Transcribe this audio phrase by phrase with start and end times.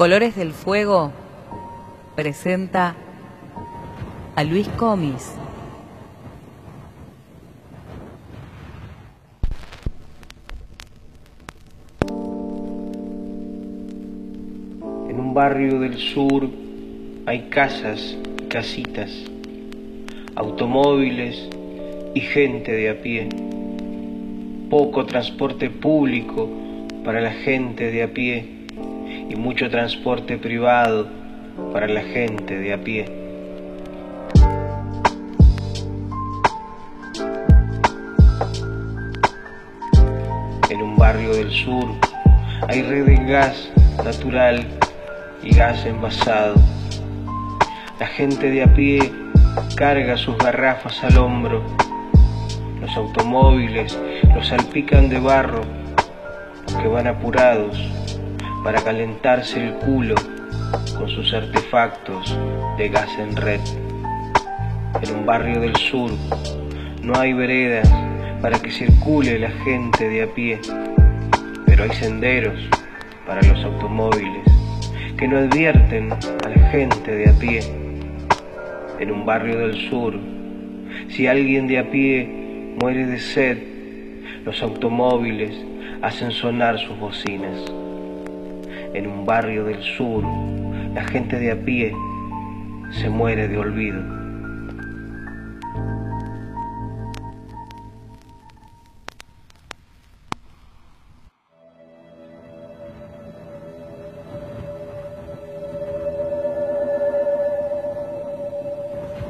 [0.00, 1.12] Colores del Fuego
[2.16, 2.94] presenta
[4.34, 5.34] a Luis Comis.
[15.10, 16.48] En un barrio del sur
[17.26, 19.10] hay casas y casitas,
[20.34, 21.46] automóviles
[22.14, 23.28] y gente de a pie.
[24.70, 26.48] Poco transporte público
[27.04, 28.59] para la gente de a pie
[29.30, 31.06] y mucho transporte privado
[31.72, 33.04] para la gente de a pie.
[40.68, 41.86] En un barrio del sur
[42.68, 43.70] hay red de gas
[44.04, 44.66] natural
[45.44, 46.56] y gas envasado.
[48.00, 49.12] La gente de a pie
[49.76, 51.62] carga sus garrafas al hombro.
[52.80, 53.96] Los automóviles
[54.34, 55.60] los salpican de barro
[56.66, 57.99] porque van apurados
[58.62, 60.14] para calentarse el culo
[60.96, 62.36] con sus artefactos
[62.76, 63.60] de gas en red.
[65.02, 66.10] En un barrio del sur
[67.02, 67.90] no hay veredas
[68.42, 70.60] para que circule la gente de a pie,
[71.66, 72.58] pero hay senderos
[73.26, 74.44] para los automóviles
[75.16, 77.60] que no advierten a la gente de a pie.
[78.98, 80.18] En un barrio del sur,
[81.08, 83.58] si alguien de a pie muere de sed,
[84.44, 85.54] los automóviles
[86.02, 87.72] hacen sonar sus bocinas.
[88.92, 90.24] En un barrio del sur,
[90.94, 91.94] la gente de a pie
[92.90, 94.02] se muere de olvido.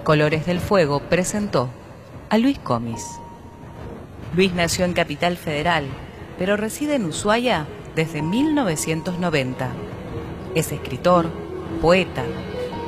[0.05, 1.69] Colores del Fuego presentó
[2.31, 3.05] a Luis Comis.
[4.35, 5.85] Luis nació en Capital Federal,
[6.39, 9.69] pero reside en Ushuaia desde 1990.
[10.55, 11.31] Es escritor,
[11.81, 12.25] poeta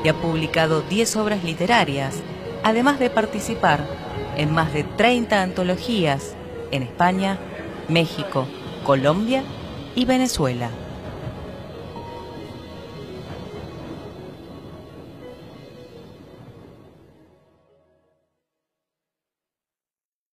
[0.04, 2.16] y ha publicado 10 obras literarias,
[2.64, 3.86] además de participar
[4.36, 6.34] en más de 30 antologías
[6.70, 7.38] en España,
[7.88, 8.46] México,
[8.84, 9.44] Colombia
[9.94, 10.70] y Venezuela.